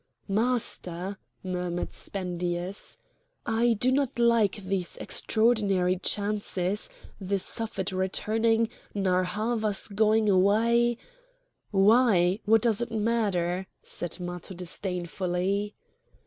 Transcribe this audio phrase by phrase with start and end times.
[0.27, 2.97] "Master!" murmured Spendius,
[3.45, 10.97] "I do not like these extraordinary chances—the Suffet returning, Narr' Havas going away—"
[11.69, 12.39] "Why!
[12.45, 15.75] what does it matter?" said Matho disdainfully.